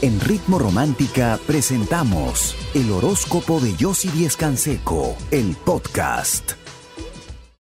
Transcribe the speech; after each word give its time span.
En 0.00 0.20
Ritmo 0.20 0.60
Romántica 0.60 1.40
presentamos 1.44 2.54
el 2.72 2.92
horóscopo 2.92 3.58
de 3.58 3.74
Yossi 3.74 4.08
Díez 4.10 4.36
Canseco, 4.36 5.16
el 5.32 5.56
podcast. 5.56 6.52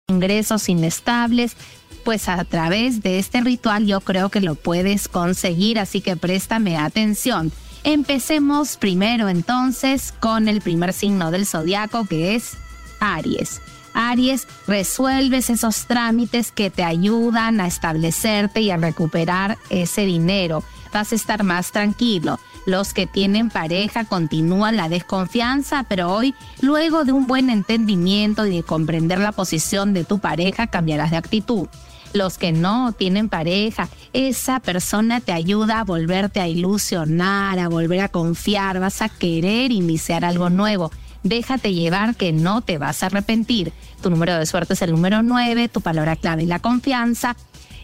Ingresos 0.07 0.67
inestables, 0.67 1.55
pues 2.04 2.27
a 2.29 2.43
través 2.43 3.04
de 3.04 3.19
este 3.19 3.41
ritual 3.41 3.85
yo 3.85 4.01
creo 4.01 4.29
que 4.29 4.41
lo 4.41 4.55
puedes 4.55 5.07
conseguir, 5.07 5.77
así 5.77 6.01
que 6.01 6.15
préstame 6.15 6.75
atención. 6.75 7.51
Empecemos 7.83 8.78
primero 8.78 9.29
entonces 9.29 10.12
con 10.20 10.47
el 10.47 10.62
primer 10.62 10.94
signo 10.94 11.29
del 11.29 11.46
zodiaco 11.46 12.06
que 12.06 12.34
es 12.34 12.54
Aries. 13.00 13.62
Aries, 13.94 14.47
resuelves 14.65 15.52
esos 15.52 15.86
trámites 15.86 16.52
que 16.52 16.72
te 16.72 16.84
ayudan 16.84 17.62
a 17.62 17.68
establecerte 17.68 18.62
y 18.62 18.72
a 18.72 18.77
recuperar 18.77 19.59
ese 19.70 20.08
dinero. 20.08 20.63
Vas 20.94 21.12
a 21.12 21.16
estar 21.16 21.44
más 21.44 21.71
tranquilo. 21.71 22.39
Los 22.66 22.94
que 22.94 23.07
tienen 23.07 23.49
pareja 23.49 24.05
continúan 24.05 24.77
la 24.77 24.90
desconfianza, 24.90 25.84
pero 25.90 26.13
hoy, 26.13 26.34
luego 26.62 27.04
de 27.04 27.12
un 27.12 27.27
buen 27.27 27.49
entendimiento 27.49 28.45
y 28.45 28.55
de 28.55 28.63
comprender 28.63 29.20
la 29.20 29.32
posición 29.32 29.94
de 29.94 30.05
tu 30.05 30.20
pareja, 30.20 30.68
cambiarás 30.68 31.12
de 31.12 31.18
actitud. 31.18 31.68
Los 32.13 32.38
que 32.38 32.52
no 32.52 32.91
tienen 32.91 33.27
pareja, 33.27 33.90
esa 34.13 34.59
persona 34.59 35.20
te 35.20 35.32
ayuda 35.32 35.80
a 35.80 35.84
volverte 35.84 36.40
a 36.40 36.48
ilusionar, 36.48 37.57
a 37.57 37.70
volver 37.70 38.02
a 38.02 38.10
confiar, 38.10 38.80
vas 38.80 39.02
a 39.02 39.10
querer 39.10 39.71
iniciar 39.71 40.23
algo 40.23 40.52
nuevo. 40.52 40.91
Déjate 41.23 41.73
llevar 41.73 42.16
que 42.16 42.32
no 42.32 42.62
te 42.62 42.77
vas 42.77 43.02
a 43.02 43.07
arrepentir. 43.07 43.73
Tu 44.02 44.12
número 44.12 44.38
de 44.38 44.46
suerte 44.46 44.73
es 44.73 44.82
el 44.84 44.91
número 44.91 45.23
9, 45.23 45.70
tu 45.70 45.82
palabra 45.82 46.16
clave 46.16 46.44
es 46.44 46.49
la 46.49 46.60
confianza 46.60 47.35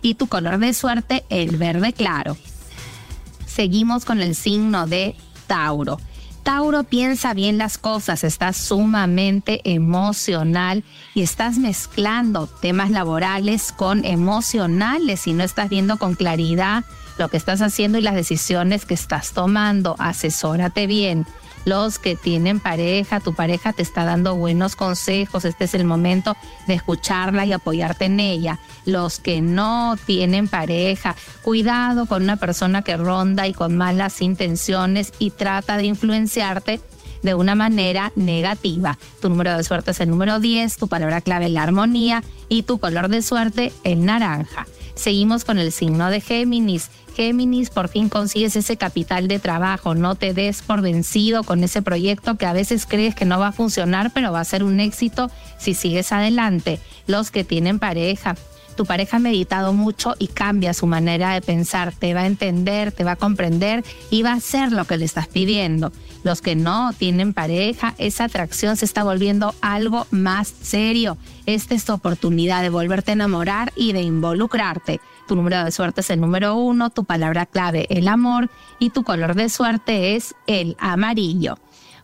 y 0.02 0.14
tu 0.14 0.28
color 0.28 0.60
de 0.60 0.74
suerte 0.74 1.26
el 1.30 1.58
verde 1.58 1.92
claro. 1.92 2.38
Seguimos 3.50 4.06
con 4.06 4.22
el 4.22 4.36
signo 4.36 4.86
de 4.86 5.16
Tauro. 5.48 5.98
Tauro 6.44 6.84
piensa 6.84 7.34
bien 7.34 7.58
las 7.58 7.78
cosas, 7.78 8.24
estás 8.24 8.56
sumamente 8.56 9.62
emocional 9.66 10.84
y 11.14 11.24
estás 11.24 11.58
mezclando 11.58 12.48
temas 12.48 12.92
laborales 12.92 13.72
con 13.72 14.06
emocionales 14.06 15.28
y 15.28 15.34
no 15.34 15.44
estás 15.44 15.70
viendo 15.70 15.98
con 15.98 16.16
claridad 16.16 16.86
lo 17.18 17.28
que 17.28 17.38
estás 17.38 17.62
haciendo 17.62 17.98
y 17.98 18.02
las 18.02 18.16
decisiones 18.16 18.86
que 18.86 18.94
estás 18.94 19.34
tomando. 19.34 19.96
Asesórate 20.00 20.88
bien 20.88 21.26
los 21.66 22.00
que 22.00 22.16
tienen 22.16 22.60
pareja, 22.60 23.20
tu 23.20 23.34
pareja 23.34 23.74
te 23.74 23.82
está 23.82 24.06
dando 24.06 24.36
buenos 24.36 24.76
consejos, 24.76 25.46
este 25.46 25.66
es 25.66 25.74
el 25.74 25.86
momento 25.86 26.36
de 26.68 26.76
escucharla 26.76 27.46
y 27.46 27.54
apoyarte 27.54 28.06
en 28.06 28.20
ella. 28.20 28.60
Los 28.86 29.20
que 29.20 29.42
no 29.42 29.96
tienen 30.06 30.48
pareja, 30.48 31.16
cuidado 31.42 32.06
con 32.06 32.24
una 32.24 32.38
persona 32.38 32.82
que 32.82 32.98
ronda 32.98 33.48
y 33.48 33.54
con 33.54 33.78
malas 33.78 34.22
intenciones 34.22 35.14
y 35.20 35.32
trata 35.32 35.78
de 35.78 35.86
influenciarte 35.86 36.82
de 37.22 37.36
una 37.36 37.56
manera 37.56 38.12
negativa. 38.16 38.98
Tu 39.22 39.30
número 39.30 39.56
de 39.56 39.64
suerte 39.64 39.92
es 39.92 40.00
el 40.00 40.10
número 40.10 40.40
10, 40.40 40.78
tu 40.78 40.88
palabra 40.88 41.22
clave 41.22 41.50
la 41.50 41.64
armonía 41.64 42.24
y 42.48 42.64
tu 42.64 42.80
color 42.80 43.10
de 43.10 43.22
suerte 43.22 43.74
el 43.84 44.06
naranja. 44.06 44.66
Seguimos 45.00 45.46
con 45.46 45.60
el 45.60 45.72
signo 45.72 46.10
de 46.10 46.20
Géminis. 46.20 46.90
Géminis, 47.16 47.70
por 47.70 47.88
fin 47.88 48.10
consigues 48.10 48.58
ese 48.58 48.76
capital 48.76 49.30
de 49.30 49.40
trabajo, 49.40 49.96
no 49.96 50.16
te 50.16 50.34
des 50.34 50.62
por 50.62 50.82
vencido 50.82 51.44
con 51.44 51.64
ese 51.64 51.82
proyecto 51.82 52.36
que 52.36 52.46
a 52.46 52.52
veces 52.52 52.86
crees 52.86 53.16
que 53.16 53.24
no 53.24 53.40
va 53.40 53.48
a 53.48 53.52
funcionar, 53.54 54.12
pero 54.14 54.34
va 54.34 54.42
a 54.42 54.46
ser 54.46 54.62
un 54.62 54.82
éxito 54.82 55.32
si 55.58 55.74
sigues 55.74 56.12
adelante. 56.12 56.82
Los 57.08 57.32
que 57.32 57.46
tienen 57.46 57.80
pareja, 57.80 58.36
tu 58.80 58.86
pareja 58.86 59.18
ha 59.18 59.20
meditado 59.20 59.74
mucho 59.74 60.16
y 60.20 60.28
cambia 60.28 60.74
su 60.74 60.88
manera 60.88 61.34
de 61.34 61.42
pensar, 61.42 61.92
te 61.92 62.14
va 62.14 62.22
a 62.22 62.28
entender, 62.28 62.94
te 62.94 63.04
va 63.04 63.12
a 63.12 63.16
comprender 63.18 63.84
y 64.10 64.24
va 64.24 64.32
a 64.32 64.36
hacer 64.36 64.72
lo 64.72 64.86
que 64.86 64.96
le 64.96 65.04
estás 65.04 65.28
pidiendo. 65.28 65.92
Los 66.24 66.42
que 66.42 66.56
no 66.56 66.94
tienen 66.94 67.34
pareja, 67.34 67.94
esa 67.98 68.24
atracción 68.24 68.78
se 68.78 68.86
está 68.86 69.04
volviendo 69.04 69.54
algo 69.60 70.08
más 70.12 70.48
serio. 70.62 71.18
Esta 71.46 71.76
es 71.76 71.84
tu 71.84 71.92
oportunidad 71.92 72.62
de 72.62 72.70
volverte 72.70 73.12
a 73.12 73.16
enamorar 73.16 73.74
y 73.76 73.92
de 73.92 74.02
involucrarte. 74.02 75.02
Tu 75.28 75.36
número 75.36 75.66
de 75.66 75.72
suerte 75.74 76.00
es 76.00 76.10
el 76.10 76.22
número 76.22 76.56
uno, 76.56 76.90
tu 76.90 77.04
palabra 77.04 77.48
clave 77.48 77.86
el 77.90 78.08
amor 78.08 78.50
y 78.80 78.92
tu 78.92 79.04
color 79.04 79.36
de 79.36 79.50
suerte 79.50 80.16
es 80.16 80.36
el 80.48 80.78
amarillo. 80.80 81.58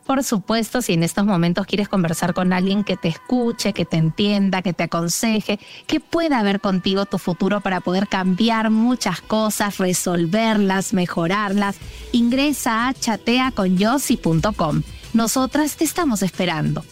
Por 0.05 0.23
supuesto, 0.23 0.81
si 0.83 0.93
en 0.93 1.01
estos 1.03 1.25
momentos 1.25 1.66
quieres 1.66 1.89
conversar 1.89 2.33
con 2.35 2.53
alguien 2.53 2.83
que 2.83 2.95
te 2.95 3.07
escuche, 3.07 3.73
que 3.73 3.85
te 3.85 3.97
entienda, 3.97 4.61
que 4.61 4.73
te 4.73 4.83
aconseje, 4.83 5.59
que 5.88 5.99
pueda 5.99 6.43
ver 6.43 6.61
contigo 6.61 7.05
tu 7.05 7.17
futuro 7.17 7.61
para 7.61 7.81
poder 7.81 8.07
cambiar 8.07 8.69
muchas 8.69 9.21
cosas, 9.21 9.79
resolverlas, 9.79 10.93
mejorarlas, 10.93 11.77
ingresa 12.11 12.88
a 12.88 12.93
chateaconyossi.com. 12.93 14.83
Nosotras 15.13 15.75
te 15.75 15.85
estamos 15.85 16.22
esperando. 16.22 16.83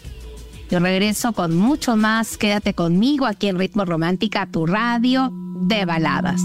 Yo 0.72 0.80
regreso 0.80 1.34
con 1.34 1.56
mucho 1.56 1.96
más. 1.96 2.38
Quédate 2.38 2.74
conmigo 2.74 3.28
aquí 3.28 3.48
en 3.48 3.60
Ritmo 3.60 3.86
Romántica, 3.86 4.48
tu 4.52 4.66
radio 4.66 5.30
de 5.32 5.86
baladas. 5.86 6.42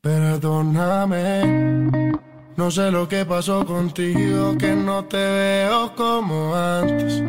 Perdóname, 0.00 1.71
no 2.56 2.70
sé 2.70 2.90
lo 2.90 3.08
que 3.08 3.24
pasó 3.24 3.64
contigo, 3.64 4.56
que 4.58 4.74
no 4.74 5.04
te 5.04 5.16
veo 5.16 5.94
como 5.94 6.54
antes. 6.54 7.22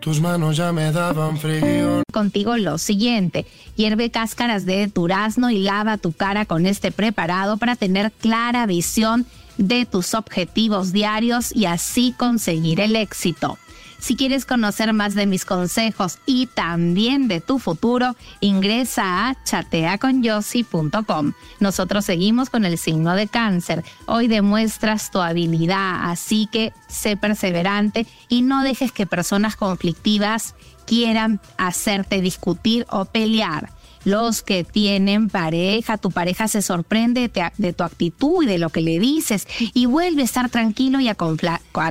Tus 0.00 0.20
manos 0.20 0.56
ya 0.56 0.72
me 0.72 0.90
daban 0.90 1.38
frío. 1.38 2.02
Contigo 2.12 2.56
lo 2.56 2.76
siguiente, 2.78 3.46
hierve 3.76 4.10
cáscaras 4.10 4.66
de 4.66 4.88
durazno 4.88 5.50
y 5.50 5.58
lava 5.58 5.96
tu 5.96 6.12
cara 6.12 6.44
con 6.44 6.66
este 6.66 6.90
preparado 6.90 7.56
para 7.56 7.76
tener 7.76 8.10
clara 8.10 8.66
visión 8.66 9.26
de 9.58 9.86
tus 9.86 10.14
objetivos 10.14 10.92
diarios 10.92 11.54
y 11.54 11.66
así 11.66 12.14
conseguir 12.18 12.80
el 12.80 12.96
éxito. 12.96 13.58
Si 14.02 14.16
quieres 14.16 14.44
conocer 14.44 14.92
más 14.92 15.14
de 15.14 15.26
mis 15.26 15.44
consejos 15.44 16.18
y 16.26 16.46
también 16.48 17.28
de 17.28 17.40
tu 17.40 17.60
futuro, 17.60 18.16
ingresa 18.40 19.28
a 19.28 19.44
chateaconyossi.com. 19.44 21.34
Nosotros 21.60 22.04
seguimos 22.04 22.50
con 22.50 22.64
el 22.64 22.78
signo 22.78 23.14
de 23.14 23.28
cáncer. 23.28 23.84
Hoy 24.06 24.26
demuestras 24.26 25.12
tu 25.12 25.20
habilidad, 25.20 26.10
así 26.10 26.48
que 26.50 26.72
sé 26.88 27.16
perseverante 27.16 28.08
y 28.28 28.42
no 28.42 28.64
dejes 28.64 28.90
que 28.90 29.06
personas 29.06 29.54
conflictivas 29.54 30.56
quieran 30.84 31.40
hacerte 31.56 32.20
discutir 32.20 32.86
o 32.90 33.04
pelear 33.04 33.70
los 34.04 34.42
que 34.42 34.64
tienen 34.64 35.28
pareja, 35.28 35.98
tu 35.98 36.10
pareja 36.10 36.48
se 36.48 36.62
sorprende 36.62 37.30
de, 37.56 37.72
tu 37.72 37.84
actitud 37.84 38.42
y 38.42 38.46
de 38.46 38.58
lo 38.58 38.70
que 38.70 38.80
le 38.80 38.98
dices 38.98 39.46
y 39.74 39.86
vuelve 39.86 40.22
a 40.22 40.24
estar 40.24 40.50
tranquilo 40.50 41.00
y 41.00 41.08
a, 41.08 41.14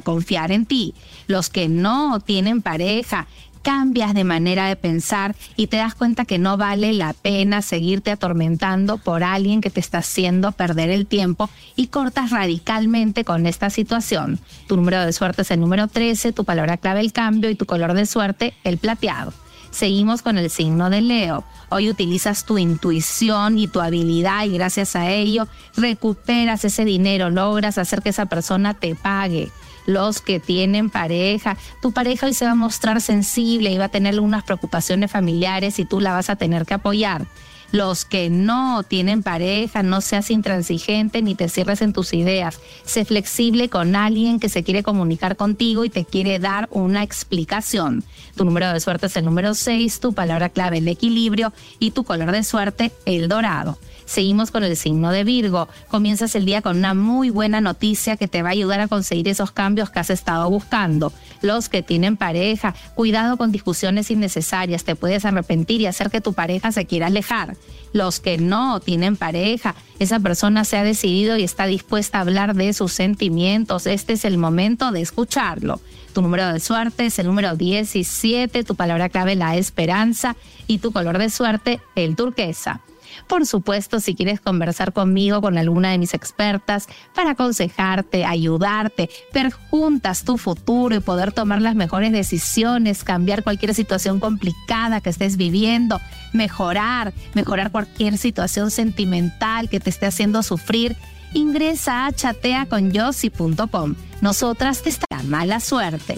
confiar 0.03 0.51
en 0.51 0.65
ti. 0.65 0.93
Los 1.27 1.49
que 1.49 1.69
no 1.69 2.19
tienen 2.19 2.61
pareja, 2.61 3.27
cambias 3.61 4.13
de 4.13 4.23
manera 4.23 4.67
de 4.67 4.75
pensar 4.75 5.35
y 5.55 5.67
te 5.67 5.77
das 5.77 5.95
cuenta 5.95 6.25
que 6.25 6.39
no 6.39 6.57
vale 6.57 6.93
la 6.93 7.13
pena 7.13 7.61
seguirte 7.61 8.11
atormentando 8.11 8.97
por 8.97 9.23
alguien 9.23 9.61
que 9.61 9.69
te 9.69 9.79
está 9.79 9.99
haciendo 9.99 10.51
perder 10.51 10.89
el 10.89 11.05
tiempo 11.05 11.49
y 11.75 11.87
cortas 11.87 12.31
radicalmente 12.31 13.23
con 13.23 13.45
esta 13.45 13.69
situación. 13.69 14.39
Tu 14.67 14.75
número 14.75 15.05
de 15.05 15.13
suerte 15.13 15.43
es 15.43 15.51
el 15.51 15.59
número 15.59 15.87
13, 15.87 16.33
tu 16.33 16.43
palabra 16.43 16.77
clave 16.77 17.01
el 17.01 17.13
cambio 17.13 17.49
y 17.49 17.55
tu 17.55 17.65
color 17.65 17.93
de 17.93 18.05
suerte 18.05 18.53
el 18.63 18.77
plateado. 18.77 19.33
Seguimos 19.71 20.21
con 20.21 20.37
el 20.37 20.49
signo 20.49 20.89
de 20.89 21.01
Leo. 21.01 21.45
Hoy 21.69 21.89
utilizas 21.89 22.45
tu 22.45 22.57
intuición 22.57 23.57
y 23.57 23.67
tu 23.67 23.79
habilidad 23.79 24.43
y 24.45 24.49
gracias 24.49 24.95
a 24.97 25.09
ello 25.09 25.47
recuperas 25.75 26.65
ese 26.65 26.83
dinero, 26.83 27.29
logras 27.29 27.77
hacer 27.77 28.01
que 28.01 28.09
esa 28.09 28.25
persona 28.25 28.73
te 28.73 28.95
pague 28.95 29.49
los 29.85 30.21
que 30.21 30.39
tienen 30.39 30.89
pareja. 30.89 31.57
Tu 31.81 31.91
pareja 31.91 32.27
hoy 32.27 32.33
se 32.33 32.45
va 32.45 32.51
a 32.51 32.55
mostrar 32.55 33.01
sensible 33.01 33.71
y 33.71 33.77
va 33.77 33.85
a 33.85 33.89
tener 33.89 34.13
algunas 34.13 34.43
preocupaciones 34.43 35.09
familiares 35.09 35.79
y 35.79 35.85
tú 35.85 36.01
la 36.01 36.13
vas 36.13 36.29
a 36.29 36.35
tener 36.35 36.65
que 36.65 36.73
apoyar 36.73 37.25
los 37.71 38.05
que 38.05 38.29
no 38.29 38.83
tienen 38.83 39.23
pareja, 39.23 39.83
no 39.83 40.01
seas 40.01 40.29
intransigente 40.31 41.21
ni 41.21 41.35
te 41.35 41.49
cierres 41.49 41.81
en 41.81 41.93
tus 41.93 42.13
ideas. 42.13 42.59
Sé 42.85 43.05
flexible 43.05 43.69
con 43.69 43.95
alguien 43.95 44.39
que 44.39 44.49
se 44.49 44.63
quiere 44.63 44.83
comunicar 44.83 45.35
contigo 45.35 45.85
y 45.85 45.89
te 45.89 46.05
quiere 46.05 46.39
dar 46.39 46.67
una 46.71 47.03
explicación. 47.03 48.03
Tu 48.35 48.45
número 48.45 48.71
de 48.71 48.79
suerte 48.79 49.07
es 49.07 49.15
el 49.15 49.25
número 49.25 49.53
6, 49.53 49.99
tu 49.99 50.13
palabra 50.13 50.49
clave 50.49 50.79
el 50.79 50.87
equilibrio 50.87 51.53
y 51.79 51.91
tu 51.91 52.03
color 52.03 52.31
de 52.31 52.43
suerte 52.43 52.91
el 53.05 53.27
dorado. 53.27 53.77
Seguimos 54.11 54.51
con 54.51 54.65
el 54.65 54.75
signo 54.75 55.11
de 55.11 55.23
Virgo. 55.23 55.69
Comienzas 55.87 56.35
el 56.35 56.43
día 56.43 56.61
con 56.61 56.77
una 56.77 56.93
muy 56.93 57.29
buena 57.29 57.61
noticia 57.61 58.17
que 58.17 58.27
te 58.27 58.41
va 58.41 58.49
a 58.49 58.51
ayudar 58.51 58.81
a 58.81 58.89
conseguir 58.89 59.29
esos 59.29 59.51
cambios 59.51 59.89
que 59.89 59.99
has 59.99 60.09
estado 60.09 60.49
buscando. 60.49 61.13
Los 61.41 61.69
que 61.69 61.81
tienen 61.81 62.17
pareja, 62.17 62.75
cuidado 62.93 63.37
con 63.37 63.53
discusiones 63.53 64.11
innecesarias, 64.11 64.83
te 64.83 64.97
puedes 64.97 65.23
arrepentir 65.23 65.79
y 65.79 65.85
hacer 65.85 66.09
que 66.09 66.19
tu 66.19 66.33
pareja 66.33 66.73
se 66.73 66.85
quiera 66.85 67.07
alejar. 67.07 67.55
Los 67.93 68.19
que 68.19 68.37
no 68.37 68.79
tienen 68.79 69.17
pareja, 69.17 69.75
esa 69.99 70.19
persona 70.19 70.63
se 70.63 70.77
ha 70.77 70.83
decidido 70.83 71.37
y 71.37 71.43
está 71.43 71.65
dispuesta 71.65 72.17
a 72.17 72.21
hablar 72.21 72.55
de 72.55 72.73
sus 72.73 72.93
sentimientos. 72.93 73.85
Este 73.85 74.13
es 74.13 74.25
el 74.25 74.37
momento 74.37 74.91
de 74.91 75.01
escucharlo. 75.01 75.81
Tu 76.13 76.21
número 76.21 76.51
de 76.51 76.59
suerte 76.59 77.05
es 77.05 77.19
el 77.19 77.27
número 77.27 77.55
17, 77.55 78.63
tu 78.63 78.75
palabra 78.75 79.09
clave 79.09 79.35
la 79.35 79.55
esperanza 79.55 80.35
y 80.67 80.79
tu 80.79 80.91
color 80.91 81.17
de 81.17 81.29
suerte 81.29 81.79
el 81.95 82.15
turquesa. 82.15 82.81
Por 83.27 83.45
supuesto, 83.45 83.99
si 83.99 84.15
quieres 84.15 84.39
conversar 84.39 84.93
conmigo, 84.93 85.41
con 85.41 85.57
alguna 85.57 85.91
de 85.91 85.97
mis 85.97 86.13
expertas, 86.13 86.87
para 87.15 87.31
aconsejarte, 87.31 88.25
ayudarte, 88.25 89.09
ver 89.33 89.51
juntas 89.51 90.23
tu 90.23 90.37
futuro 90.37 90.95
y 90.95 90.99
poder 90.99 91.31
tomar 91.31 91.61
las 91.61 91.75
mejores 91.75 92.11
decisiones, 92.11 93.03
cambiar 93.03 93.43
cualquier 93.43 93.73
situación 93.73 94.19
complicada 94.19 95.01
que 95.01 95.09
estés 95.09 95.37
viviendo, 95.37 95.99
mejorar, 96.33 97.13
mejorar 97.33 97.71
cualquier 97.71 98.17
situación 98.17 98.71
sentimental 98.71 99.69
que 99.69 99.79
te 99.79 99.89
esté 99.89 100.05
haciendo 100.05 100.43
sufrir, 100.43 100.95
ingresa 101.33 102.05
a 102.05 102.11
chateaconyossi.com. 102.11 103.95
Nosotras 104.21 104.81
te 104.83 104.89
está 104.89 105.05
mala 105.23 105.59
suerte. 105.59 106.17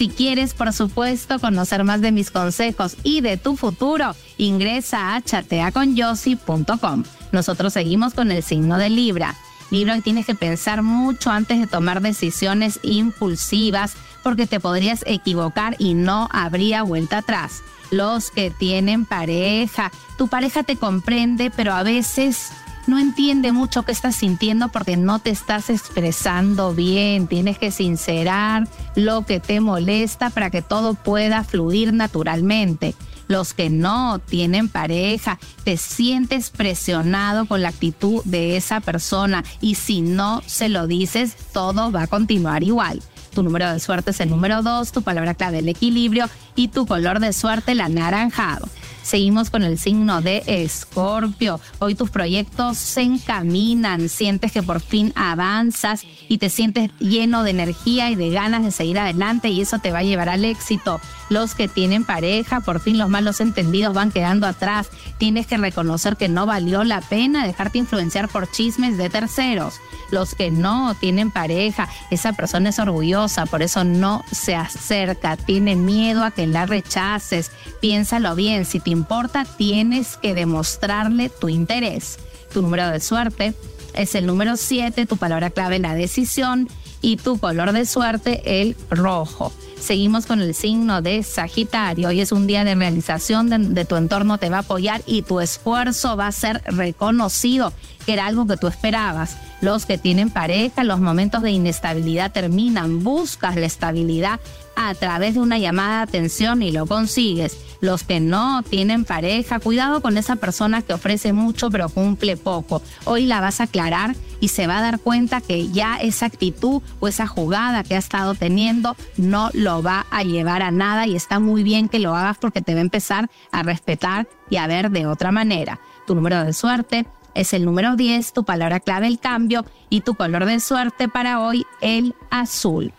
Si 0.00 0.08
quieres, 0.08 0.54
por 0.54 0.72
supuesto, 0.72 1.38
conocer 1.38 1.84
más 1.84 2.00
de 2.00 2.10
mis 2.10 2.30
consejos 2.30 2.96
y 3.02 3.20
de 3.20 3.36
tu 3.36 3.58
futuro, 3.58 4.16
ingresa 4.38 5.14
a 5.14 5.20
chateaconyossi.com. 5.20 7.04
Nosotros 7.32 7.74
seguimos 7.74 8.14
con 8.14 8.32
el 8.32 8.42
signo 8.42 8.78
de 8.78 8.88
Libra. 8.88 9.34
Libra, 9.70 10.00
tienes 10.00 10.24
que 10.24 10.34
pensar 10.34 10.82
mucho 10.82 11.28
antes 11.30 11.60
de 11.60 11.66
tomar 11.66 12.00
decisiones 12.00 12.80
impulsivas 12.82 13.92
porque 14.22 14.46
te 14.46 14.58
podrías 14.58 15.04
equivocar 15.06 15.76
y 15.78 15.92
no 15.92 16.30
habría 16.32 16.82
vuelta 16.82 17.18
atrás. 17.18 17.62
Los 17.90 18.30
que 18.30 18.50
tienen 18.50 19.04
pareja, 19.04 19.92
tu 20.16 20.28
pareja 20.28 20.62
te 20.62 20.76
comprende, 20.76 21.50
pero 21.54 21.74
a 21.74 21.82
veces 21.82 22.52
no 22.90 22.98
entiende 22.98 23.52
mucho 23.52 23.84
qué 23.84 23.92
estás 23.92 24.16
sintiendo 24.16 24.68
porque 24.68 24.96
no 24.96 25.20
te 25.20 25.30
estás 25.30 25.70
expresando 25.70 26.74
bien. 26.74 27.28
Tienes 27.28 27.56
que 27.56 27.70
sincerar 27.70 28.66
lo 28.96 29.24
que 29.24 29.38
te 29.38 29.60
molesta 29.60 30.28
para 30.30 30.50
que 30.50 30.60
todo 30.60 30.94
pueda 30.94 31.44
fluir 31.44 31.92
naturalmente. 31.92 32.96
Los 33.28 33.54
que 33.54 33.70
no 33.70 34.18
tienen 34.18 34.68
pareja, 34.68 35.38
te 35.62 35.76
sientes 35.76 36.50
presionado 36.50 37.46
con 37.46 37.62
la 37.62 37.68
actitud 37.68 38.24
de 38.24 38.56
esa 38.56 38.80
persona 38.80 39.44
y 39.60 39.76
si 39.76 40.00
no 40.00 40.42
se 40.44 40.68
lo 40.68 40.88
dices, 40.88 41.36
todo 41.52 41.92
va 41.92 42.02
a 42.02 42.06
continuar 42.08 42.64
igual. 42.64 43.00
Tu 43.32 43.44
número 43.44 43.72
de 43.72 43.78
suerte 43.78 44.10
es 44.10 44.18
el 44.18 44.30
número 44.30 44.62
2, 44.62 44.90
tu 44.90 45.02
palabra 45.02 45.34
clave 45.34 45.60
el 45.60 45.68
equilibrio 45.68 46.28
y 46.54 46.68
tu 46.68 46.86
color 46.86 47.20
de 47.20 47.32
suerte 47.32 47.72
el 47.72 47.80
anaranjado. 47.80 48.68
Seguimos 49.02 49.50
con 49.50 49.62
el 49.62 49.78
signo 49.78 50.20
de 50.20 50.42
Escorpio. 50.46 51.58
Hoy 51.78 51.94
tus 51.94 52.10
proyectos 52.10 52.76
se 52.76 53.00
encaminan, 53.00 54.08
sientes 54.08 54.52
que 54.52 54.62
por 54.62 54.80
fin 54.80 55.12
avanzas 55.16 56.04
y 56.28 56.38
te 56.38 56.50
sientes 56.50 56.90
lleno 56.98 57.42
de 57.42 57.50
energía 57.50 58.10
y 58.10 58.14
de 58.14 58.30
ganas 58.30 58.62
de 58.62 58.70
seguir 58.70 58.98
adelante 58.98 59.48
y 59.48 59.62
eso 59.62 59.78
te 59.78 59.90
va 59.90 59.98
a 60.00 60.04
llevar 60.04 60.28
al 60.28 60.44
éxito. 60.44 61.00
Los 61.30 61.54
que 61.54 61.66
tienen 61.66 62.04
pareja, 62.04 62.60
por 62.60 62.80
fin 62.80 62.98
los 62.98 63.08
malos 63.08 63.40
entendidos 63.40 63.94
van 63.94 64.12
quedando 64.12 64.46
atrás. 64.46 64.90
Tienes 65.18 65.46
que 65.46 65.56
reconocer 65.56 66.16
que 66.16 66.28
no 66.28 66.44
valió 66.44 66.84
la 66.84 67.00
pena 67.00 67.46
dejarte 67.46 67.78
influenciar 67.78 68.28
por 68.28 68.50
chismes 68.50 68.98
de 68.98 69.10
terceros. 69.10 69.74
Los 70.10 70.34
que 70.34 70.50
no 70.50 70.94
tienen 70.94 71.30
pareja, 71.30 71.88
esa 72.10 72.32
persona 72.32 72.70
es 72.70 72.78
orgullosa, 72.78 73.46
por 73.46 73.62
eso 73.62 73.84
no 73.84 74.24
se 74.30 74.56
acerca, 74.56 75.36
tiene 75.36 75.76
miedo 75.76 76.24
a 76.24 76.32
que 76.32 76.39
la 76.46 76.66
rechaces. 76.66 77.50
Piénsalo 77.80 78.34
bien, 78.34 78.64
si 78.64 78.80
te 78.80 78.90
importa, 78.90 79.44
tienes 79.44 80.16
que 80.16 80.34
demostrarle 80.34 81.28
tu 81.28 81.48
interés. 81.48 82.18
Tu 82.52 82.62
número 82.62 82.88
de 82.88 83.00
suerte 83.00 83.54
es 83.94 84.14
el 84.14 84.26
número 84.26 84.56
7, 84.56 85.06
tu 85.06 85.16
palabra 85.16 85.50
clave 85.50 85.78
la 85.78 85.94
decisión 85.94 86.68
y 87.00 87.16
tu 87.16 87.38
color 87.38 87.72
de 87.72 87.86
suerte 87.86 88.60
el 88.60 88.76
rojo. 88.90 89.52
Seguimos 89.80 90.26
con 90.26 90.40
el 90.40 90.54
signo 90.54 91.00
de 91.00 91.22
Sagitario. 91.22 92.08
Hoy 92.08 92.20
es 92.20 92.32
un 92.32 92.46
día 92.46 92.64
de 92.64 92.74
realización 92.74 93.74
de, 93.74 93.84
tu 93.86 93.96
entorno, 93.96 94.36
te 94.36 94.50
va 94.50 94.58
a 94.58 94.60
apoyar 94.60 95.00
y 95.06 95.22
tu 95.22 95.40
esfuerzo 95.40 96.16
va 96.16 96.26
a 96.26 96.32
ser 96.32 96.62
reconocido, 96.66 97.72
que 98.04 98.12
era 98.12 98.26
algo 98.26 98.46
que 98.46 98.58
tú 98.58 98.66
esperabas. 98.66 99.36
Los 99.62 99.86
que 99.86 99.98
tienen 99.98 100.30
pareja, 100.30 100.84
los 100.84 101.00
momentos 101.00 101.42
de 101.42 101.50
inestabilidad 101.50 102.30
terminan, 102.30 103.02
buscas 103.02 103.56
la 103.56 103.66
estabilidad 103.66 104.38
a 104.76 104.94
través 104.94 105.34
de 105.34 105.40
una 105.40 105.58
llamada 105.58 105.98
de 105.98 106.02
atención 106.02 106.62
y 106.62 106.72
lo 106.72 106.86
consigues. 106.86 107.56
Los 107.80 108.04
que 108.04 108.20
no 108.20 108.62
tienen 108.62 109.04
pareja, 109.04 109.60
cuidado 109.60 110.00
con 110.02 110.18
esa 110.18 110.36
persona 110.36 110.82
que 110.82 110.92
ofrece 110.92 111.32
mucho 111.32 111.70
pero 111.70 111.88
cumple 111.88 112.36
poco. 112.36 112.82
Hoy 113.04 113.26
la 113.26 113.40
vas 113.40 113.60
a 113.60 113.64
aclarar 113.64 114.14
y 114.40 114.48
se 114.48 114.66
va 114.66 114.78
a 114.78 114.82
dar 114.82 115.00
cuenta 115.00 115.40
que 115.40 115.68
ya 115.68 115.96
esa 115.96 116.26
actitud 116.26 116.82
o 116.98 117.08
esa 117.08 117.26
jugada 117.26 117.84
que 117.84 117.94
ha 117.94 117.98
estado 117.98 118.34
teniendo 118.34 118.96
no 119.16 119.50
lo 119.52 119.69
va 119.78 120.06
a 120.10 120.22
llevar 120.22 120.62
a 120.62 120.70
nada 120.70 121.06
y 121.06 121.16
está 121.16 121.38
muy 121.38 121.62
bien 121.62 121.88
que 121.88 121.98
lo 121.98 122.14
hagas 122.14 122.38
porque 122.38 122.62
te 122.62 122.74
va 122.74 122.80
a 122.80 122.82
empezar 122.82 123.30
a 123.52 123.62
respetar 123.62 124.28
y 124.50 124.56
a 124.56 124.66
ver 124.66 124.90
de 124.90 125.06
otra 125.06 125.30
manera. 125.30 125.80
Tu 126.06 126.14
número 126.14 126.44
de 126.44 126.52
suerte 126.52 127.06
es 127.34 127.52
el 127.52 127.64
número 127.64 127.96
10, 127.96 128.32
tu 128.32 128.44
palabra 128.44 128.80
clave 128.80 129.06
el 129.06 129.18
cambio 129.18 129.64
y 129.88 130.00
tu 130.00 130.14
color 130.14 130.44
de 130.44 130.60
suerte 130.60 131.08
para 131.08 131.40
hoy 131.40 131.64
el 131.80 132.14
azul. 132.30 132.92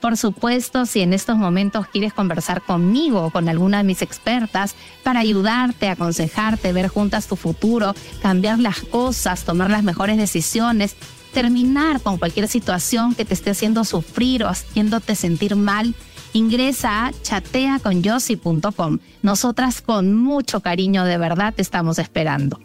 Por 0.00 0.16
supuesto, 0.16 0.86
si 0.86 1.00
en 1.00 1.12
estos 1.12 1.36
momentos 1.36 1.86
quieres 1.88 2.12
conversar 2.12 2.62
conmigo 2.62 3.24
o 3.24 3.30
con 3.30 3.48
alguna 3.48 3.78
de 3.78 3.84
mis 3.84 4.02
expertas 4.02 4.74
para 5.02 5.20
ayudarte, 5.20 5.88
aconsejarte, 5.88 6.72
ver 6.72 6.88
juntas 6.88 7.26
tu 7.26 7.36
futuro, 7.36 7.94
cambiar 8.22 8.58
las 8.58 8.80
cosas, 8.80 9.44
tomar 9.44 9.70
las 9.70 9.82
mejores 9.82 10.16
decisiones, 10.16 10.96
terminar 11.32 12.00
con 12.00 12.18
cualquier 12.18 12.46
situación 12.48 13.14
que 13.14 13.24
te 13.24 13.34
esté 13.34 13.50
haciendo 13.50 13.84
sufrir 13.84 14.44
o 14.44 14.48
haciéndote 14.48 15.16
sentir 15.16 15.56
mal, 15.56 15.94
ingresa 16.34 17.06
a 17.06 17.12
chateaconyossi.com. 17.12 18.98
Nosotras 19.22 19.80
con 19.80 20.14
mucho 20.14 20.60
cariño 20.60 21.04
de 21.04 21.16
verdad 21.16 21.54
te 21.54 21.62
estamos 21.62 21.98
esperando. 21.98 22.60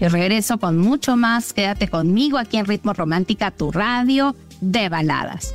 Y 0.00 0.08
regreso 0.08 0.58
con 0.58 0.78
mucho 0.78 1.16
más. 1.16 1.52
Quédate 1.52 1.88
conmigo 1.88 2.38
aquí 2.38 2.56
en 2.56 2.64
Ritmo 2.64 2.94
Romántica, 2.94 3.50
tu 3.50 3.70
radio 3.70 4.34
de 4.62 4.88
baladas. 4.88 5.54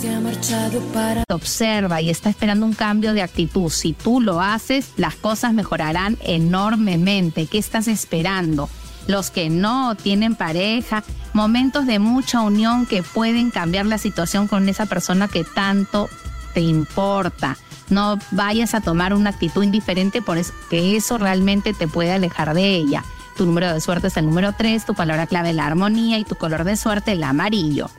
se 0.00 0.14
ha 0.14 0.20
marchado 0.20 0.80
para... 0.94 1.24
Observa 1.28 2.00
y 2.00 2.10
está 2.10 2.30
esperando 2.30 2.64
un 2.64 2.72
cambio 2.72 3.12
de 3.12 3.22
actitud. 3.22 3.68
Si 3.70 3.92
tú 3.92 4.20
lo 4.20 4.40
haces, 4.40 4.92
las 4.96 5.14
cosas 5.16 5.52
mejorarán 5.52 6.16
enormemente. 6.22 7.46
¿Qué 7.46 7.58
estás 7.58 7.86
esperando? 7.86 8.70
Los 9.06 9.30
que 9.30 9.50
no 9.50 9.94
tienen 9.96 10.36
pareja, 10.36 11.02
momentos 11.32 11.86
de 11.86 11.98
mucha 11.98 12.40
unión 12.40 12.86
que 12.86 13.02
pueden 13.02 13.50
cambiar 13.50 13.86
la 13.86 13.98
situación 13.98 14.48
con 14.48 14.68
esa 14.68 14.86
persona 14.86 15.28
que 15.28 15.44
tanto 15.44 16.08
te 16.54 16.60
importa. 16.60 17.56
No 17.88 18.18
vayas 18.30 18.74
a 18.74 18.80
tomar 18.80 19.14
una 19.14 19.30
actitud 19.30 19.62
indiferente 19.62 20.22
porque 20.22 20.96
eso 20.96 21.18
realmente 21.18 21.74
te 21.74 21.88
puede 21.88 22.12
alejar 22.12 22.54
de 22.54 22.76
ella. 22.76 23.04
Tu 23.36 23.46
número 23.46 23.72
de 23.72 23.80
suerte 23.80 24.08
es 24.08 24.16
el 24.16 24.26
número 24.26 24.52
3, 24.52 24.84
tu 24.84 24.94
palabra 24.94 25.26
clave 25.26 25.52
la 25.52 25.66
armonía 25.66 26.18
y 26.18 26.24
tu 26.24 26.34
color 26.34 26.64
de 26.64 26.76
suerte 26.76 27.12
el 27.12 27.22
amarillo 27.22 27.90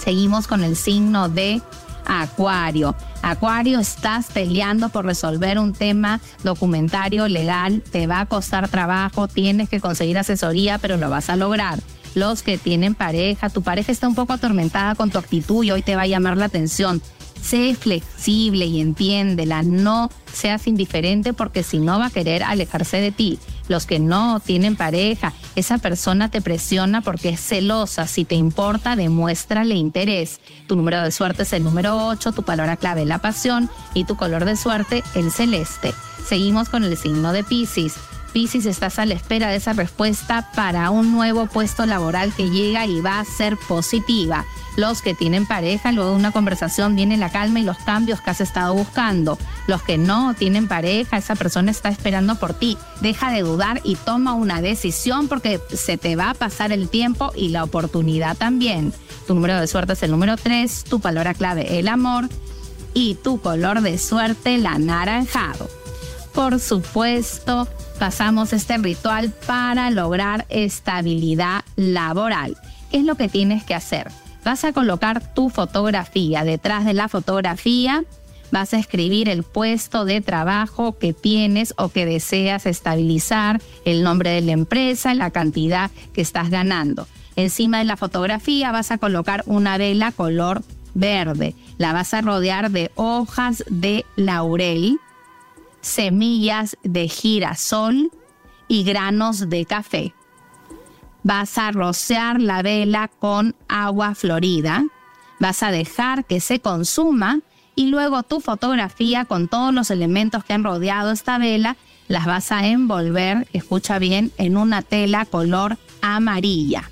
seguimos 0.00 0.46
con 0.46 0.64
el 0.64 0.76
signo 0.76 1.28
de 1.28 1.62
Acuario. 2.06 2.96
Acuario, 3.22 3.78
estás 3.78 4.26
peleando 4.32 4.88
por 4.88 5.04
resolver 5.04 5.58
un 5.58 5.72
tema 5.72 6.20
documentario 6.42 7.28
legal, 7.28 7.82
te 7.92 8.06
va 8.06 8.20
a 8.20 8.26
costar 8.26 8.68
trabajo, 8.68 9.28
tienes 9.28 9.68
que 9.68 9.80
conseguir 9.80 10.18
asesoría, 10.18 10.78
pero 10.78 10.96
lo 10.96 11.10
vas 11.10 11.28
a 11.28 11.36
lograr. 11.36 11.78
Los 12.14 12.42
que 12.42 12.58
tienen 12.58 12.94
pareja, 12.94 13.50
tu 13.50 13.62
pareja 13.62 13.92
está 13.92 14.08
un 14.08 14.14
poco 14.14 14.32
atormentada 14.32 14.94
con 14.94 15.10
tu 15.10 15.18
actitud 15.18 15.64
y 15.64 15.70
hoy 15.70 15.82
te 15.82 15.96
va 15.96 16.02
a 16.02 16.06
llamar 16.06 16.36
la 16.36 16.46
atención. 16.46 17.00
Sé 17.40 17.74
flexible 17.74 18.66
y 18.66 18.80
entiéndela, 18.80 19.62
no 19.62 20.10
seas 20.30 20.66
indiferente 20.66 21.32
porque 21.32 21.62
si 21.62 21.78
no 21.78 21.98
va 21.98 22.06
a 22.06 22.10
querer 22.10 22.42
alejarse 22.42 22.98
de 22.98 23.12
ti. 23.12 23.38
Los 23.68 23.86
que 23.86 23.98
no 23.98 24.40
tienen 24.40 24.76
pareja, 24.76 25.32
esa 25.54 25.78
persona 25.78 26.30
te 26.30 26.42
presiona 26.42 27.00
porque 27.00 27.30
es 27.30 27.40
celosa. 27.40 28.06
Si 28.06 28.24
te 28.24 28.34
importa, 28.34 28.96
demuéstrale 28.96 29.74
interés. 29.74 30.40
Tu 30.66 30.76
número 30.76 31.02
de 31.02 31.12
suerte 31.12 31.44
es 31.44 31.52
el 31.52 31.64
número 31.64 32.08
8, 32.08 32.32
tu 32.32 32.42
palabra 32.42 32.76
clave 32.76 33.06
la 33.06 33.18
pasión 33.18 33.70
y 33.94 34.04
tu 34.04 34.16
color 34.16 34.44
de 34.44 34.56
suerte 34.56 35.02
el 35.14 35.30
celeste. 35.30 35.94
Seguimos 36.26 36.68
con 36.68 36.84
el 36.84 36.96
signo 36.96 37.32
de 37.32 37.42
Pisces. 37.42 37.94
Piscis, 38.32 38.66
estás 38.66 38.98
a 38.98 39.06
la 39.06 39.14
espera 39.14 39.48
de 39.48 39.56
esa 39.56 39.72
respuesta 39.72 40.50
para 40.54 40.90
un 40.90 41.12
nuevo 41.12 41.46
puesto 41.46 41.84
laboral 41.84 42.32
que 42.32 42.48
llega 42.48 42.86
y 42.86 43.00
va 43.00 43.18
a 43.18 43.24
ser 43.24 43.56
positiva. 43.56 44.44
Los 44.76 45.02
que 45.02 45.14
tienen 45.14 45.46
pareja, 45.46 45.90
luego 45.90 46.10
de 46.10 46.16
una 46.16 46.30
conversación 46.30 46.94
viene 46.94 47.16
la 47.16 47.30
calma 47.30 47.58
y 47.58 47.64
los 47.64 47.78
cambios 47.78 48.20
que 48.20 48.30
has 48.30 48.40
estado 48.40 48.72
buscando. 48.72 49.36
Los 49.66 49.82
que 49.82 49.98
no 49.98 50.34
tienen 50.34 50.68
pareja, 50.68 51.16
esa 51.16 51.34
persona 51.34 51.72
está 51.72 51.88
esperando 51.88 52.36
por 52.36 52.54
ti. 52.54 52.78
Deja 53.00 53.32
de 53.32 53.42
dudar 53.42 53.80
y 53.82 53.96
toma 53.96 54.34
una 54.34 54.62
decisión 54.62 55.26
porque 55.26 55.60
se 55.74 55.98
te 55.98 56.14
va 56.14 56.30
a 56.30 56.34
pasar 56.34 56.70
el 56.70 56.88
tiempo 56.88 57.32
y 57.34 57.48
la 57.48 57.64
oportunidad 57.64 58.36
también. 58.36 58.92
Tu 59.26 59.34
número 59.34 59.58
de 59.58 59.66
suerte 59.66 59.94
es 59.94 60.02
el 60.04 60.12
número 60.12 60.36
3, 60.36 60.84
tu 60.84 61.00
palabra 61.00 61.34
clave 61.34 61.78
el 61.78 61.88
amor 61.88 62.28
y 62.94 63.16
tu 63.16 63.40
color 63.40 63.80
de 63.80 63.98
suerte 63.98 64.54
el 64.54 64.66
anaranjado. 64.66 65.68
Por 66.32 66.60
supuesto, 66.60 67.68
pasamos 68.00 68.54
este 68.54 68.78
ritual 68.78 69.30
para 69.46 69.90
lograr 69.90 70.46
estabilidad 70.48 71.64
laboral. 71.76 72.56
¿Qué 72.90 72.96
es 72.96 73.04
lo 73.04 73.14
que 73.14 73.28
tienes 73.28 73.62
que 73.62 73.74
hacer? 73.74 74.10
Vas 74.42 74.64
a 74.64 74.72
colocar 74.72 75.34
tu 75.34 75.50
fotografía. 75.50 76.42
Detrás 76.42 76.86
de 76.86 76.94
la 76.94 77.08
fotografía 77.08 78.02
Vas 78.52 78.74
a 78.74 78.78
escribir 78.78 79.28
el 79.28 79.44
puesto 79.44 80.04
de 80.04 80.20
trabajo 80.20 80.98
que 80.98 81.12
tienes 81.12 81.72
o 81.76 81.90
que 81.90 82.04
deseas 82.04 82.66
estabilizar, 82.66 83.60
el 83.84 84.02
nombre 84.02 84.30
de 84.30 84.40
la 84.40 84.50
empresa, 84.50 85.14
la 85.14 85.30
cantidad 85.30 85.92
que 86.12 86.20
estás 86.20 86.50
ganando. 86.50 87.06
Encima 87.36 87.78
de 87.78 87.84
la 87.84 87.96
fotografía 87.96 88.72
vas 88.72 88.90
a 88.90 88.98
colocar 88.98 89.44
una 89.46 89.78
vela 89.78 90.10
color 90.10 90.62
verde. 90.94 91.54
La 91.78 91.92
vas 91.92 92.12
a 92.12 92.22
rodear 92.22 92.72
de 92.72 92.90
hojas 92.96 93.62
de 93.68 94.04
laurel, 94.16 94.98
semillas 95.80 96.76
de 96.82 97.08
girasol 97.08 98.10
y 98.68 98.84
granos 98.84 99.48
de 99.48 99.64
café. 99.66 100.14
Vas 101.22 101.58
a 101.58 101.70
rociar 101.70 102.40
la 102.40 102.62
vela 102.62 103.08
con 103.08 103.54
agua 103.68 104.14
florida. 104.14 104.84
Vas 105.38 105.62
a 105.62 105.70
dejar 105.70 106.24
que 106.24 106.40
se 106.40 106.60
consuma 106.60 107.40
y 107.74 107.86
luego 107.86 108.22
tu 108.22 108.40
fotografía 108.40 109.24
con 109.24 109.48
todos 109.48 109.72
los 109.72 109.90
elementos 109.90 110.44
que 110.44 110.52
han 110.52 110.64
rodeado 110.64 111.10
esta 111.10 111.38
vela 111.38 111.76
las 112.10 112.26
vas 112.26 112.50
a 112.50 112.66
envolver, 112.66 113.46
escucha 113.52 114.00
bien, 114.00 114.32
en 114.36 114.56
una 114.56 114.82
tela 114.82 115.26
color 115.26 115.78
amarilla. 116.02 116.90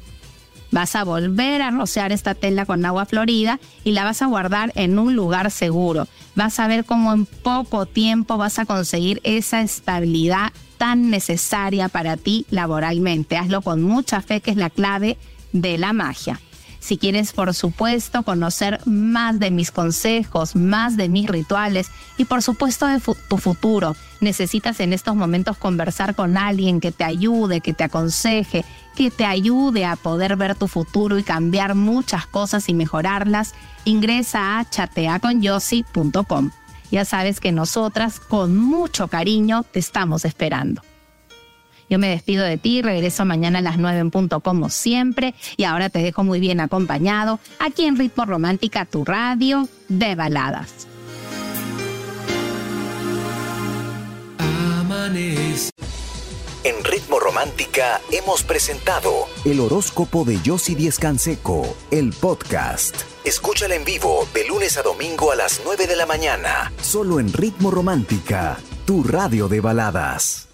Vas 0.70 0.96
a 0.96 1.04
volver 1.04 1.62
a 1.62 1.70
rociar 1.70 2.12
esta 2.12 2.34
tela 2.34 2.66
con 2.66 2.84
agua 2.84 3.06
florida 3.06 3.58
y 3.84 3.92
la 3.92 4.04
vas 4.04 4.22
a 4.22 4.26
guardar 4.26 4.72
en 4.74 4.98
un 4.98 5.16
lugar 5.16 5.50
seguro. 5.50 6.06
Vas 6.34 6.60
a 6.60 6.66
ver 6.66 6.84
cómo 6.84 7.12
en 7.12 7.26
poco 7.26 7.86
tiempo 7.86 8.36
vas 8.36 8.58
a 8.58 8.66
conseguir 8.66 9.20
esa 9.24 9.60
estabilidad 9.62 10.52
tan 10.76 11.10
necesaria 11.10 11.88
para 11.88 12.16
ti 12.16 12.46
laboralmente. 12.50 13.36
Hazlo 13.36 13.62
con 13.62 13.82
mucha 13.82 14.20
fe, 14.20 14.40
que 14.40 14.50
es 14.50 14.56
la 14.56 14.70
clave 14.70 15.18
de 15.52 15.78
la 15.78 15.92
magia. 15.92 16.40
Si 16.80 16.96
quieres, 16.96 17.32
por 17.32 17.54
supuesto, 17.54 18.22
conocer 18.22 18.80
más 18.86 19.38
de 19.38 19.50
mis 19.50 19.70
consejos, 19.70 20.54
más 20.54 20.96
de 20.96 21.08
mis 21.08 21.28
rituales 21.28 21.90
y 22.16 22.24
por 22.24 22.42
supuesto 22.42 22.86
de 22.86 23.00
tu 23.28 23.38
futuro, 23.38 23.96
necesitas 24.20 24.80
en 24.80 24.92
estos 24.92 25.14
momentos 25.16 25.58
conversar 25.58 26.14
con 26.14 26.36
alguien 26.36 26.80
que 26.80 26.92
te 26.92 27.04
ayude, 27.04 27.60
que 27.60 27.74
te 27.74 27.84
aconseje, 27.84 28.64
que 28.96 29.10
te 29.10 29.24
ayude 29.24 29.84
a 29.84 29.96
poder 29.96 30.36
ver 30.36 30.54
tu 30.54 30.68
futuro 30.68 31.18
y 31.18 31.22
cambiar 31.22 31.74
muchas 31.74 32.26
cosas 32.26 32.68
y 32.68 32.74
mejorarlas, 32.74 33.54
ingresa 33.84 34.58
a 34.58 34.68
chateaconyossi.com. 34.68 36.50
Ya 36.90 37.04
sabes 37.04 37.40
que 37.40 37.52
nosotras 37.52 38.18
con 38.18 38.56
mucho 38.56 39.08
cariño 39.08 39.62
te 39.62 39.78
estamos 39.78 40.24
esperando. 40.24 40.82
Yo 41.88 41.98
me 41.98 42.08
despido 42.08 42.44
de 42.44 42.58
ti, 42.58 42.82
regreso 42.82 43.24
mañana 43.24 43.60
a 43.60 43.62
las 43.62 43.78
9 43.78 43.98
en 43.98 44.10
punto 44.10 44.40
como 44.40 44.68
siempre 44.68 45.34
y 45.56 45.64
ahora 45.64 45.88
te 45.88 46.00
dejo 46.00 46.24
muy 46.24 46.40
bien 46.40 46.60
acompañado 46.60 47.40
aquí 47.58 47.84
en 47.84 47.96
Ritmo 47.96 48.24
Romántica, 48.24 48.84
tu 48.84 49.04
radio 49.04 49.68
de 49.88 50.14
baladas. 50.14 50.88
En 56.64 56.84
Ritmo 56.84 57.18
Romántica 57.18 58.00
hemos 58.12 58.42
presentado 58.42 59.10
el 59.46 59.60
horóscopo 59.60 60.24
de 60.24 60.38
Yossi 60.42 60.74
Díez 60.74 60.98
Canseco, 60.98 61.74
el 61.90 62.12
podcast. 62.12 62.94
Escúchala 63.24 63.74
en 63.74 63.84
vivo 63.84 64.28
de 64.34 64.46
lunes 64.46 64.76
a 64.76 64.82
domingo 64.82 65.32
a 65.32 65.36
las 65.36 65.62
9 65.64 65.86
de 65.86 65.96
la 65.96 66.04
mañana, 66.04 66.72
solo 66.82 67.20
en 67.20 67.32
Ritmo 67.32 67.70
Romántica, 67.70 68.58
tu 68.84 69.02
radio 69.02 69.48
de 69.48 69.60
baladas. 69.60 70.47